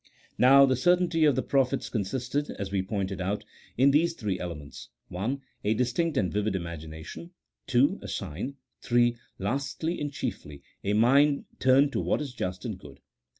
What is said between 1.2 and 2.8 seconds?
of the prophets consisted (as